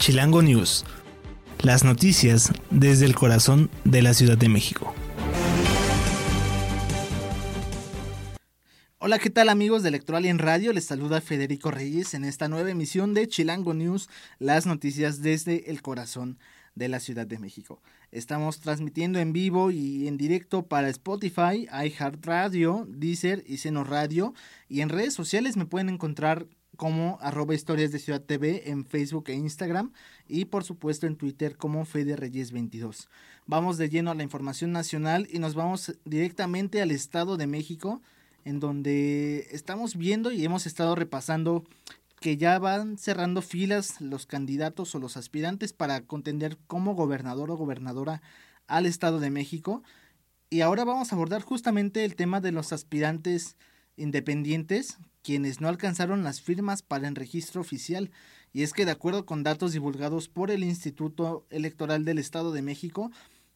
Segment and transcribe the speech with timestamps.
[0.00, 0.86] Chilango News.
[1.60, 4.94] Las noticias desde el corazón de la Ciudad de México.
[8.96, 10.72] Hola, ¿qué tal amigos de Electoral y en Radio?
[10.72, 15.82] Les saluda Federico Reyes en esta nueva emisión de Chilango News, las noticias desde el
[15.82, 16.38] corazón
[16.74, 17.82] de la Ciudad de México.
[18.10, 24.32] Estamos transmitiendo en vivo y en directo para Spotify, iHeartRadio, Deezer y Seno Radio.
[24.66, 26.46] Y en redes sociales me pueden encontrar
[26.80, 29.92] como arroba historias de Ciudad TV en Facebook e Instagram
[30.26, 33.10] y por supuesto en Twitter como Fede Reyes 22.
[33.44, 38.00] Vamos de lleno a la información nacional y nos vamos directamente al Estado de México
[38.46, 41.64] en donde estamos viendo y hemos estado repasando
[42.18, 47.58] que ya van cerrando filas los candidatos o los aspirantes para contender como gobernador o
[47.58, 48.22] gobernadora
[48.68, 49.82] al Estado de México.
[50.48, 53.58] Y ahora vamos a abordar justamente el tema de los aspirantes
[53.98, 58.10] independientes, quienes no alcanzaron las firmas para el registro oficial.
[58.52, 62.62] Y es que de acuerdo con datos divulgados por el Instituto Electoral del Estado de
[62.62, 63.10] México,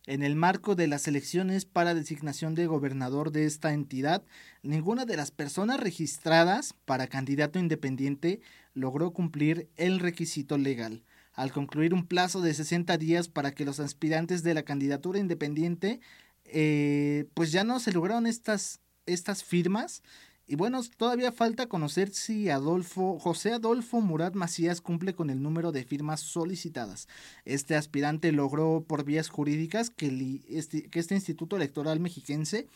[0.07, 4.23] en el marco de las elecciones para designación de gobernador de esta entidad,
[4.63, 8.41] ninguna de las personas registradas para candidato independiente
[8.75, 11.03] logró cumplir el requisito legal.
[11.33, 16.01] Al concluir un plazo de 60 días para que los aspirantes de la candidatura independiente,
[16.45, 20.03] eh, pues ya no se lograron estas, estas firmas
[20.47, 25.73] y bueno, todavía falta conocer si Adolfo, José Adolfo Murat Macías cumple con el número
[25.73, 27.09] de firmas solicitadas.
[27.47, 32.69] Este aspirante logró por vías jurídicas que, este, que este Instituto Electoral Mexiquense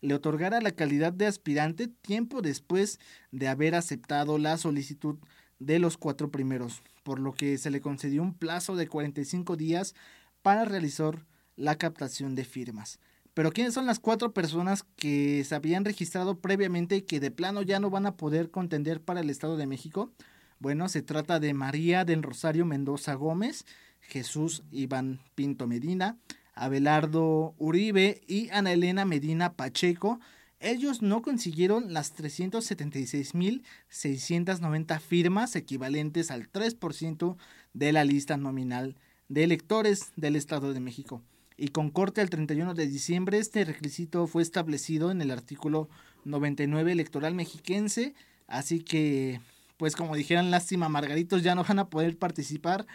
[0.00, 2.98] le otorgara la calidad de aspirante tiempo después
[3.30, 5.16] de haber aceptado la solicitud
[5.60, 9.94] de los cuatro primeros, por lo que se le concedió un plazo de 45 días
[10.42, 12.98] para realizar la captación de firmas.
[13.34, 17.62] Pero ¿quiénes son las cuatro personas que se habían registrado previamente y que de plano
[17.62, 20.12] ya no van a poder contender para el Estado de México?
[20.58, 23.64] Bueno, se trata de María del Rosario Mendoza Gómez,
[24.00, 26.18] Jesús Iván Pinto Medina,
[26.54, 30.20] Abelardo Uribe y Ana Elena Medina Pacheco.
[30.60, 37.38] Ellos no consiguieron las 376.690 firmas equivalentes al 3%
[37.72, 38.98] de la lista nominal
[39.28, 41.22] de electores del Estado de México
[41.56, 43.38] y con corte al 31 de diciembre.
[43.38, 45.88] Este requisito fue establecido en el artículo
[46.24, 48.14] 99 electoral mexiquense,
[48.46, 49.40] así que,
[49.76, 52.86] pues como dijeran, lástima, Margaritos ya no van a poder participar.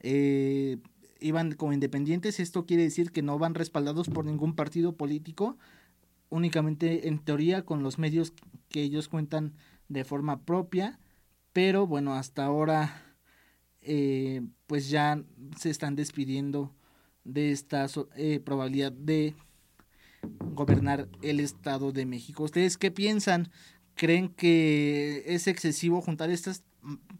[0.00, 0.78] Eh,
[1.20, 5.56] iban como independientes, esto quiere decir que no van respaldados por ningún partido político,
[6.28, 8.32] únicamente en teoría con los medios
[8.68, 9.54] que ellos cuentan
[9.88, 10.98] de forma propia,
[11.52, 13.02] pero bueno, hasta ahora
[13.80, 15.22] eh, pues ya
[15.56, 16.74] se están despidiendo
[17.26, 19.34] de esta eh, probabilidad de
[20.54, 22.44] gobernar el Estado de México.
[22.44, 23.50] ¿Ustedes qué piensan?
[23.94, 26.62] ¿Creen que es excesivo juntar estas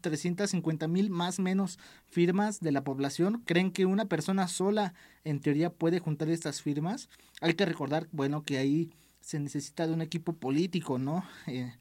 [0.01, 3.43] 350 mil más menos firmas de la población?
[3.45, 7.09] ¿Creen que una persona sola en teoría puede juntar estas firmas?
[7.41, 11.25] Hay que recordar, bueno, que ahí se necesita de un equipo político, ¿no?
[11.47, 11.73] Eh,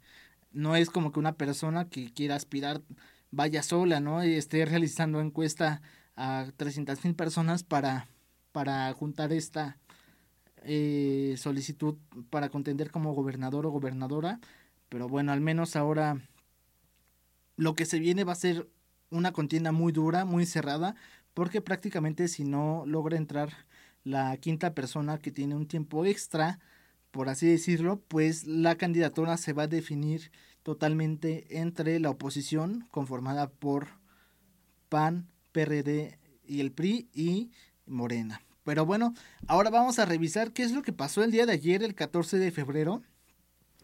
[0.52, 2.82] no es como que una persona que quiera aspirar
[3.30, 4.24] vaya sola, ¿no?
[4.24, 5.82] Y esté realizando encuesta
[6.16, 8.08] a 300 mil personas para
[8.56, 9.76] para juntar esta
[10.64, 11.96] eh, solicitud
[12.30, 14.40] para contender como gobernador o gobernadora.
[14.88, 16.22] Pero bueno, al menos ahora
[17.56, 18.66] lo que se viene va a ser
[19.10, 20.96] una contienda muy dura, muy cerrada,
[21.34, 23.52] porque prácticamente si no logra entrar
[24.04, 26.58] la quinta persona que tiene un tiempo extra,
[27.10, 33.50] por así decirlo, pues la candidatura se va a definir totalmente entre la oposición conformada
[33.50, 33.88] por
[34.88, 37.50] PAN, PRD y el PRI y
[37.86, 38.40] Morena.
[38.64, 39.14] Pero bueno,
[39.46, 42.38] ahora vamos a revisar qué es lo que pasó el día de ayer, el 14
[42.38, 43.02] de febrero.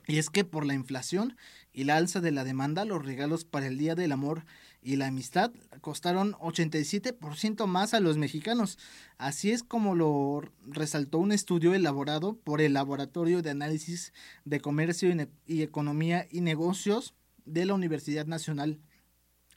[0.09, 1.37] Y es que por la inflación
[1.73, 4.45] y la alza de la demanda, los regalos para el Día del Amor
[4.83, 8.79] y la Amistad costaron 87% más a los mexicanos.
[9.17, 14.13] Así es como lo resaltó un estudio elaborado por el Laboratorio de Análisis
[14.45, 15.15] de Comercio
[15.47, 17.15] y Economía y Negocios
[17.45, 18.81] de la Universidad Nacional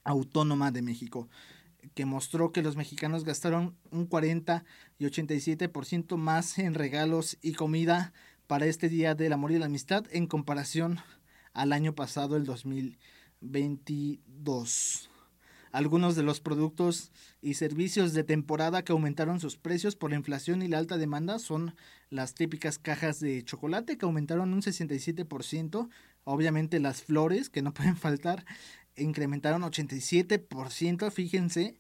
[0.04, 1.28] Autónoma de México
[1.94, 4.66] que mostró que los mexicanos gastaron un 40
[4.98, 8.12] y 87% más en regalos y comida
[8.48, 11.00] para este Día del Amor y la Amistad en comparación
[11.54, 15.10] al año pasado, el 2022.
[15.72, 17.12] Algunos de los productos
[17.42, 21.38] y servicios de temporada que aumentaron sus precios por la inflación y la alta demanda
[21.38, 21.76] son
[22.10, 25.90] las típicas cajas de chocolate que aumentaron un 67%,
[26.24, 28.46] obviamente las flores que no pueden faltar,
[28.98, 31.80] incrementaron 87%, fíjense,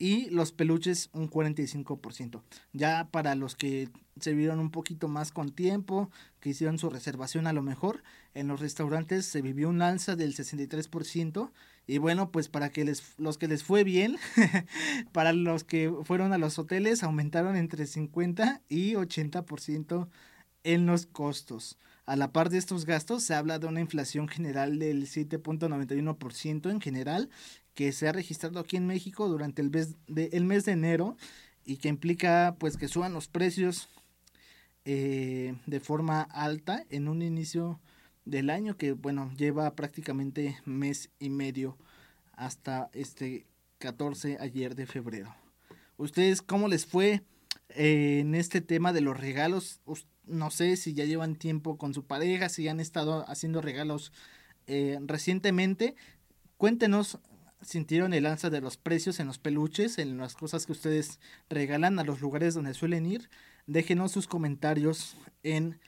[0.00, 2.42] y los peluches un 45%.
[2.72, 6.10] Ya para los que se vieron un poquito más con tiempo,
[6.40, 8.02] que hicieron su reservación a lo mejor,
[8.32, 11.50] en los restaurantes se vivió un alza del 63%
[11.86, 14.16] y bueno, pues para que les, los que les fue bien,
[15.12, 20.08] para los que fueron a los hoteles aumentaron entre 50 y 80%
[20.64, 21.78] en los costos.
[22.06, 26.80] A la par de estos gastos, se habla de una inflación general del 7.91% en
[26.80, 27.30] general
[27.74, 31.16] que se ha registrado aquí en México durante el mes de, el mes de enero
[31.64, 33.88] y que implica pues que suban los precios
[34.84, 37.80] eh, de forma alta en un inicio
[38.24, 41.76] del año que bueno lleva prácticamente mes y medio
[42.32, 43.46] hasta este
[43.78, 45.34] 14 ayer de febrero.
[45.96, 47.22] ¿Ustedes cómo les fue
[47.70, 49.80] eh, en este tema de los regalos?
[50.24, 54.12] No sé si ya llevan tiempo con su pareja, si han estado haciendo regalos
[54.66, 55.94] eh, recientemente.
[56.56, 57.18] Cuéntenos
[57.62, 61.98] sintieron el alza de los precios en los peluches, en las cosas que ustedes regalan
[61.98, 63.30] a los lugares donde suelen ir.
[63.66, 65.78] Déjenos sus comentarios en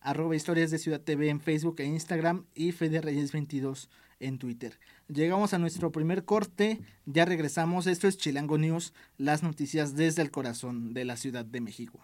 [0.00, 3.88] arroba historias de Ciudad TV en Facebook e Instagram y Fede Reyes 22
[4.20, 4.78] en Twitter.
[5.08, 7.86] Llegamos a nuestro primer corte, ya regresamos.
[7.86, 12.00] Esto es Chilango News, las noticias desde el corazón de la Ciudad de México.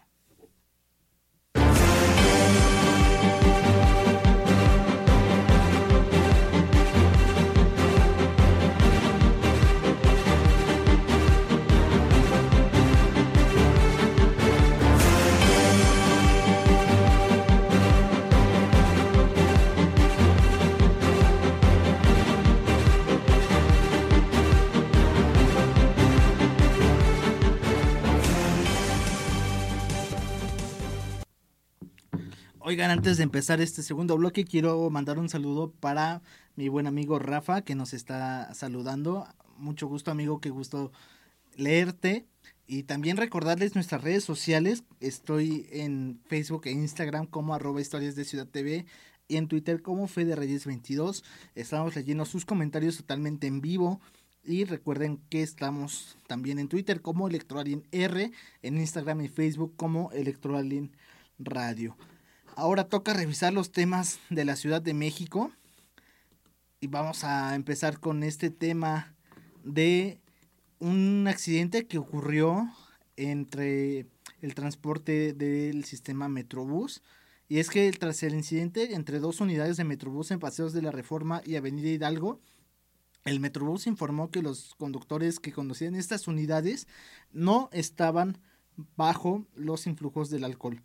[32.63, 36.21] Oigan, antes de empezar este segundo bloque, quiero mandar un saludo para
[36.57, 39.27] mi buen amigo Rafa, que nos está saludando.
[39.57, 40.93] Mucho gusto, amigo, qué gusto
[41.57, 42.27] leerte.
[42.67, 44.85] Y también recordarles nuestras redes sociales.
[45.01, 48.85] Estoy en Facebook e Instagram como arroba historias de Ciudad TV
[49.27, 51.25] y en Twitter como Fede Reyes 22.
[51.55, 54.03] Estamos leyendo sus comentarios totalmente en vivo.
[54.45, 58.31] Y recuerden que estamos también en Twitter como Electroalien R,
[58.61, 60.93] en Instagram y Facebook como Electroalien
[61.39, 61.97] Radio.
[62.61, 65.51] Ahora toca revisar los temas de la Ciudad de México.
[66.79, 69.15] Y vamos a empezar con este tema
[69.65, 70.21] de
[70.79, 72.71] un accidente que ocurrió
[73.17, 74.05] entre
[74.43, 77.03] el transporte del sistema Metrobús.
[77.49, 80.91] Y es que tras el incidente entre dos unidades de Metrobús en Paseos de la
[80.91, 82.43] Reforma y Avenida Hidalgo,
[83.25, 86.89] el Metrobús informó que los conductores que conducían estas unidades
[87.33, 88.37] no estaban
[88.97, 90.83] bajo los influjos del alcohol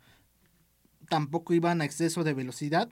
[1.08, 2.88] tampoco iban a exceso de velocidad.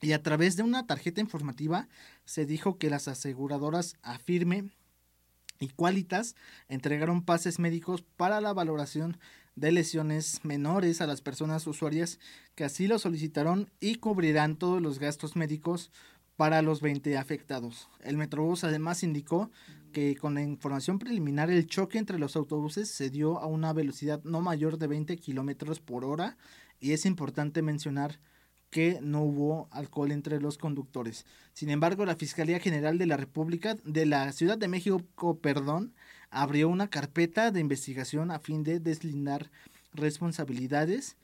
[0.00, 1.88] Y a través de una tarjeta informativa
[2.24, 4.70] se dijo que las aseguradoras Afirme
[5.58, 6.36] y Qualitas
[6.68, 9.18] entregaron pases médicos para la valoración
[9.56, 12.18] de lesiones menores a las personas usuarias
[12.54, 15.90] que así lo solicitaron y cubrirán todos los gastos médicos
[16.36, 17.90] para los 20 afectados.
[18.00, 19.50] El Metrobús además indicó
[19.92, 24.22] que con la información preliminar el choque entre los autobuses se dio a una velocidad
[24.24, 26.38] no mayor de 20 kilómetros por hora
[26.80, 28.18] y es importante mencionar
[28.70, 31.26] que no hubo alcohol entre los conductores.
[31.52, 35.92] Sin embargo, la Fiscalía General de la República de la Ciudad de México, perdón,
[36.30, 39.50] abrió una carpeta de investigación a fin de deslindar
[39.92, 41.16] responsabilidades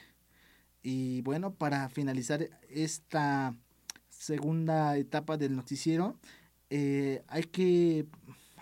[0.82, 3.54] Y bueno, para finalizar esta
[4.08, 6.16] segunda etapa del noticiero,
[6.70, 8.06] eh, hay, que,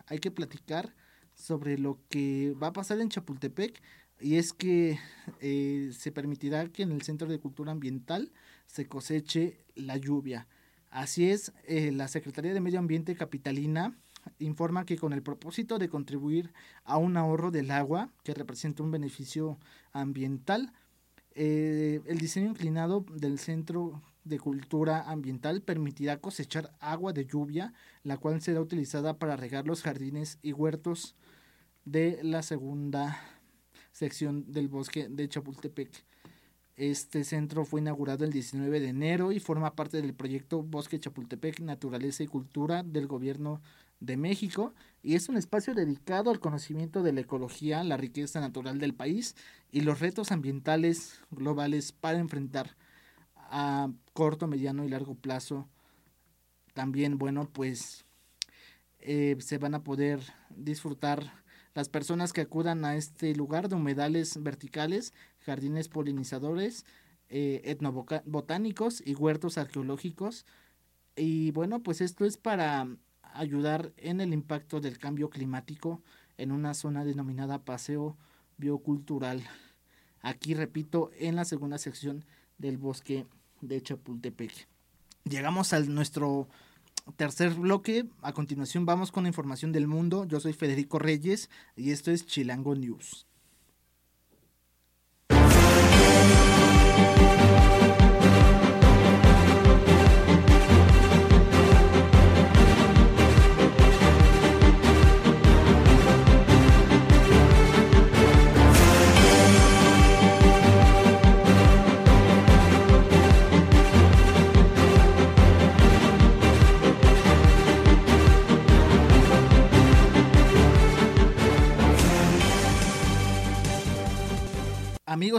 [0.07, 0.97] hay que platicar
[1.37, 3.81] sobre lo que va a pasar en Chapultepec
[4.19, 4.99] y es que
[5.41, 8.33] eh, se permitirá que en el Centro de Cultura Ambiental
[8.67, 10.49] se coseche la lluvia.
[10.91, 13.97] Así es, eh, la Secretaría de Medio Ambiente Capitalina
[14.39, 16.53] informa que con el propósito de contribuir
[16.85, 19.59] a un ahorro del agua que representa un beneficio
[19.93, 20.73] ambiental,
[21.35, 27.73] eh, el diseño inclinado del Centro de Cultura Ambiental permitirá cosechar agua de lluvia,
[28.03, 31.15] la cual será utilizada para regar los jardines y huertos
[31.85, 33.19] de la segunda
[33.93, 35.91] sección del bosque de Chapultepec.
[36.77, 41.61] Este centro fue inaugurado el 19 de enero y forma parte del proyecto Bosque Chapultepec,
[41.61, 43.61] Naturaleza y Cultura del Gobierno
[44.00, 48.78] de México y es un espacio dedicado al conocimiento de la ecología, la riqueza natural
[48.78, 49.37] del país
[49.71, 52.76] y los retos ambientales globales para enfrentar
[53.35, 55.69] a corto, mediano y largo plazo.
[56.75, 58.04] También, bueno, pues
[59.00, 61.33] eh, se van a poder disfrutar
[61.75, 66.85] las personas que acudan a este lugar de humedales verticales, jardines polinizadores,
[67.28, 70.47] eh, etnobotánicos y huertos arqueológicos.
[71.16, 72.88] Y bueno, pues esto es para
[73.35, 76.03] ayudar en el impacto del cambio climático
[76.39, 78.17] en una zona denominada Paseo
[78.59, 79.43] Biocultural.
[80.23, 82.25] Aquí repito, en la segunda sección
[82.59, 83.27] del bosque
[83.61, 84.69] de Chapultepec.
[85.25, 86.49] Llegamos a nuestro
[87.17, 88.07] tercer bloque.
[88.23, 90.25] A continuación vamos con la información del mundo.
[90.25, 93.27] Yo soy Federico Reyes y esto es Chilango News.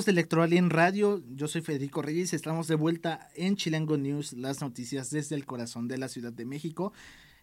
[0.02, 4.60] Amigos de Electroalien Radio, yo soy Federico Reyes, estamos de vuelta en Chilango News, las
[4.60, 6.92] noticias desde el corazón de la Ciudad de México.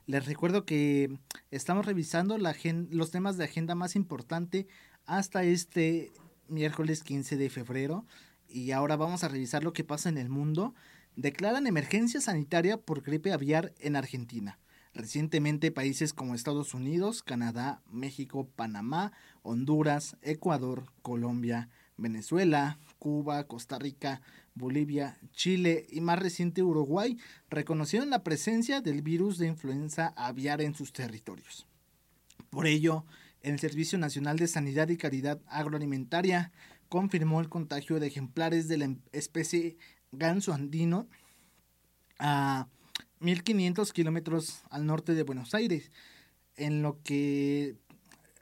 [0.07, 1.21] Les recuerdo que
[1.53, 4.67] estamos revisando los temas de agenda más importante
[5.07, 6.11] hasta este
[6.49, 8.05] miércoles 15 de febrero
[8.49, 10.75] y ahora vamos a revisar lo que pasa en el mundo.
[11.15, 14.59] Declaran emergencia sanitaria por gripe aviar en Argentina.
[14.95, 19.13] Recientemente países como Estados Unidos, Canadá, México, Panamá,
[19.43, 24.23] Honduras, Ecuador, Colombia, Venezuela, Cuba, Costa Rica,
[24.55, 27.19] Bolivia, Chile y más reciente Uruguay
[27.51, 31.67] reconocieron la presencia del virus de influenza aviar en sus territorios.
[32.51, 33.05] Por ello,
[33.43, 36.51] el Servicio Nacional de Sanidad y Caridad Agroalimentaria
[36.89, 39.77] confirmó el contagio de ejemplares de la especie
[40.11, 41.09] ganso andino
[42.19, 42.69] a
[43.21, 45.91] 1500 kilómetros al norte de Buenos Aires,
[46.57, 47.77] en lo que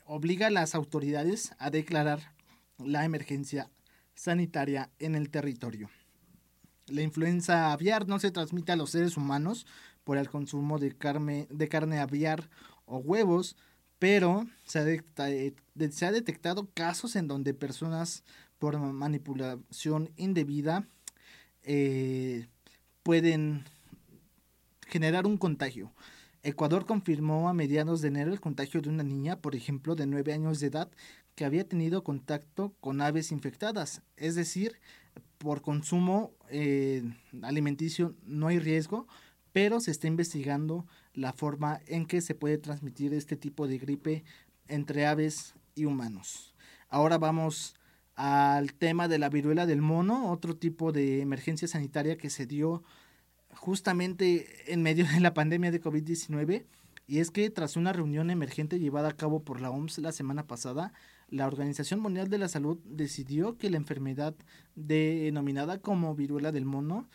[0.04, 2.35] obliga a las autoridades a declarar
[2.78, 3.70] la emergencia
[4.14, 5.90] sanitaria en el territorio.
[6.88, 9.66] La influenza aviar no se transmite a los seres humanos
[10.04, 12.48] por el consumo de carne, de carne aviar
[12.84, 13.56] o huevos,
[13.98, 15.54] pero se ha, eh,
[15.90, 18.22] se ha detectado casos en donde personas
[18.58, 20.86] por manipulación indebida
[21.62, 22.46] eh,
[23.02, 23.64] pueden
[24.86, 25.92] generar un contagio.
[26.42, 30.32] Ecuador confirmó a mediados de enero el contagio de una niña, por ejemplo, de 9
[30.32, 30.88] años de edad,
[31.36, 34.02] que había tenido contacto con aves infectadas.
[34.16, 34.80] Es decir,
[35.38, 37.04] por consumo eh,
[37.42, 39.06] alimenticio no hay riesgo,
[39.52, 44.24] pero se está investigando la forma en que se puede transmitir este tipo de gripe
[44.66, 46.54] entre aves y humanos.
[46.88, 47.74] Ahora vamos
[48.14, 52.82] al tema de la viruela del mono, otro tipo de emergencia sanitaria que se dio
[53.54, 56.64] justamente en medio de la pandemia de COVID-19.
[57.06, 60.46] Y es que tras una reunión emergente llevada a cabo por la OMS la semana
[60.46, 60.92] pasada,
[61.28, 64.34] la Organización Mundial de la Salud decidió que la enfermedad
[64.74, 67.08] denominada como viruela del mono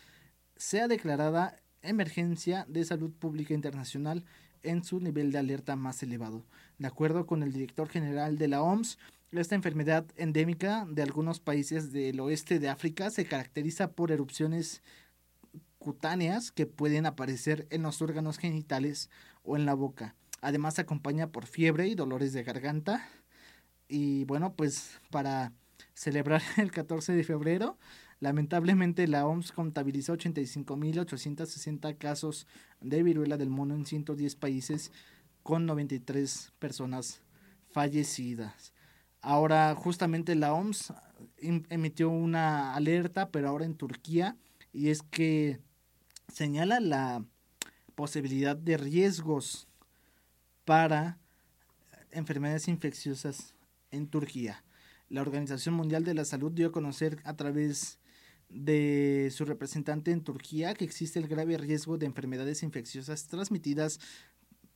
[0.56, 4.24] sea declarada emergencia de salud pública internacional
[4.62, 6.44] en su nivel de alerta más elevado.
[6.78, 8.98] De acuerdo con el director general de la OMS,
[9.32, 14.82] esta enfermedad endémica de algunos países del oeste de África se caracteriza por erupciones
[15.78, 19.10] cutáneas que pueden aparecer en los órganos genitales
[19.42, 20.14] o en la boca.
[20.42, 23.08] Además se acompaña por fiebre y dolores de garganta,
[23.92, 25.52] y bueno, pues para
[25.92, 27.78] celebrar el 14 de febrero.
[28.20, 32.46] Lamentablemente la OMS contabilizó 85.860 casos
[32.80, 34.92] de viruela del mono en 110 países
[35.42, 37.20] con 93 personas
[37.70, 38.72] fallecidas.
[39.20, 40.94] Ahora justamente la OMS
[41.38, 44.36] em, emitió una alerta, pero ahora en Turquía,
[44.72, 45.60] y es que
[46.28, 47.24] señala la
[47.94, 49.68] posibilidad de riesgos
[50.64, 51.18] para
[52.10, 53.54] enfermedades infecciosas
[53.92, 54.64] en Turquía.
[55.08, 58.00] La Organización Mundial de la Salud dio a conocer a través
[58.48, 64.00] de su representante en Turquía que existe el grave riesgo de enfermedades infecciosas transmitidas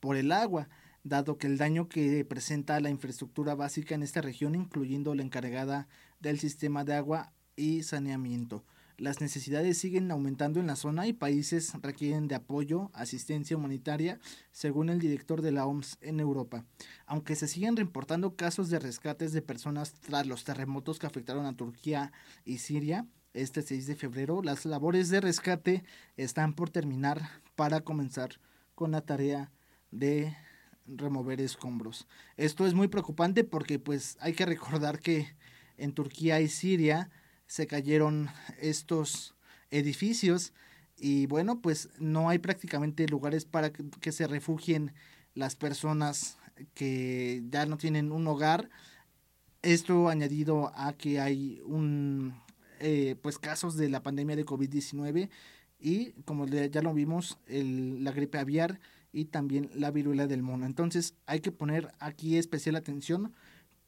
[0.01, 0.69] por el agua,
[1.05, 5.89] dado que el daño que presenta la infraestructura básica en esta región, incluyendo la encargada
[6.21, 8.65] del sistema de agua y saneamiento.
[8.99, 14.19] Las necesidades siguen aumentando en la zona y países requieren de apoyo, asistencia humanitaria,
[14.53, 16.65] según el director de la OMS en Europa.
[17.05, 21.55] Aunque se siguen reportando casos de rescates de personas tras los terremotos que afectaron a
[21.55, 22.11] Turquía
[22.47, 25.85] y Siria, este 6 de febrero, las labores de rescate
[26.17, 27.21] están por terminar
[27.55, 28.41] para comenzar
[28.75, 29.53] con la tarea
[29.91, 30.35] de
[30.87, 32.07] remover escombros.
[32.39, 35.37] Esto es muy preocupante porque pues hay que recordar que
[35.77, 37.11] en Turquía y Siria
[37.47, 38.29] se cayeron
[38.61, 39.35] estos
[39.71, 40.53] edificios
[40.99, 44.93] y bueno, pues no hay prácticamente lugares para que, se refugien
[45.35, 46.39] las personas
[46.75, 48.71] que ya no tienen un hogar.
[49.63, 52.35] Esto añadido a que hay un
[52.81, 55.29] eh, pues casos de la pandemia de COVID-19
[55.79, 58.81] y como ya lo vimos, el, la gripe aviar
[59.13, 60.65] y también la viruela del mono.
[60.65, 63.35] Entonces hay que poner aquí especial atención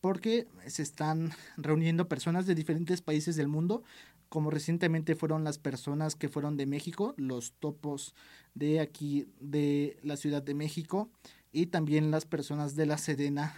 [0.01, 3.83] porque se están reuniendo personas de diferentes países del mundo,
[4.29, 8.15] como recientemente fueron las personas que fueron de México, los topos
[8.55, 11.11] de aquí de la Ciudad de México
[11.53, 13.55] y también las personas de la Sedena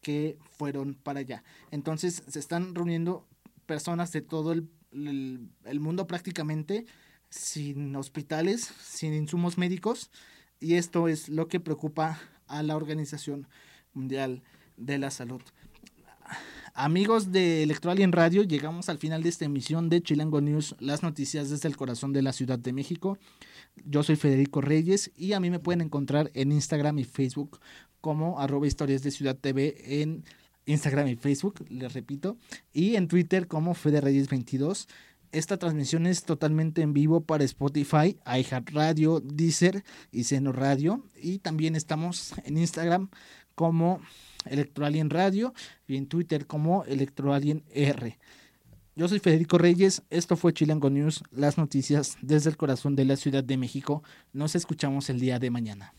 [0.00, 1.44] que fueron para allá.
[1.70, 3.26] Entonces se están reuniendo
[3.66, 6.86] personas de todo el, el mundo prácticamente
[7.30, 10.10] sin hospitales, sin insumos médicos
[10.58, 13.48] y esto es lo que preocupa a la Organización
[13.94, 14.42] Mundial
[14.76, 15.42] de la Salud.
[16.74, 21.50] Amigos de Electroalien Radio, llegamos al final de esta emisión de Chilango News, las noticias
[21.50, 23.18] desde el corazón de la Ciudad de México.
[23.84, 27.60] Yo soy Federico Reyes y a mí me pueden encontrar en Instagram y Facebook
[28.00, 30.24] como arroba historias de Ciudad TV en
[30.64, 32.38] Instagram y Facebook, les repito,
[32.72, 34.88] y en Twitter como Fede Reyes 22.
[35.30, 41.04] Esta transmisión es totalmente en vivo para Spotify, iHeartRadio, Deezer y Seno Radio.
[41.20, 43.10] Y también estamos en Instagram
[43.54, 44.00] como
[44.46, 45.54] Electroalien Radio
[45.86, 48.18] y en Twitter como Electroalien R.
[48.94, 53.16] Yo soy Federico Reyes, esto fue Chilango News, las noticias desde el corazón de la
[53.16, 54.02] Ciudad de México.
[54.34, 55.94] Nos escuchamos el día de mañana.